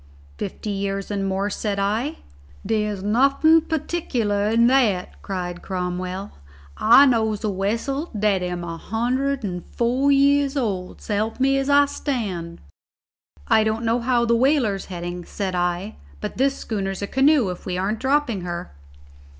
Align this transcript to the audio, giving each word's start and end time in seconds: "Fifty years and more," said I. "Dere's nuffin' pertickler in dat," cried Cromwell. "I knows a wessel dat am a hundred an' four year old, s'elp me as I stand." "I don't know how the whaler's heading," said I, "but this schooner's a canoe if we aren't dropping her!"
"Fifty 0.39 0.71
years 0.71 1.11
and 1.11 1.27
more," 1.27 1.51
said 1.51 1.77
I. 1.77 2.17
"Dere's 2.65 3.03
nuffin' 3.03 3.61
pertickler 3.61 4.51
in 4.51 4.65
dat," 4.65 5.21
cried 5.21 5.61
Cromwell. 5.61 6.31
"I 6.75 7.05
knows 7.05 7.43
a 7.43 7.51
wessel 7.51 8.09
dat 8.17 8.41
am 8.41 8.63
a 8.63 8.77
hundred 8.77 9.45
an' 9.45 9.61
four 9.61 10.11
year 10.11 10.49
old, 10.55 10.97
s'elp 11.01 11.39
me 11.39 11.59
as 11.59 11.69
I 11.69 11.85
stand." 11.85 12.61
"I 13.47 13.63
don't 13.63 13.85
know 13.85 13.99
how 13.99 14.25
the 14.25 14.35
whaler's 14.35 14.85
heading," 14.85 15.23
said 15.23 15.53
I, 15.53 15.97
"but 16.19 16.37
this 16.37 16.57
schooner's 16.57 17.03
a 17.03 17.07
canoe 17.07 17.49
if 17.51 17.67
we 17.67 17.77
aren't 17.77 17.99
dropping 17.99 18.41
her!" 18.41 18.73